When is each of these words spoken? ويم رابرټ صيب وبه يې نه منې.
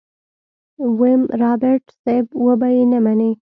ويم 0.99 1.21
رابرټ 1.41 1.83
صيب 2.01 2.25
وبه 2.45 2.69
يې 2.75 2.83
نه 2.91 2.99
منې. 3.05 3.31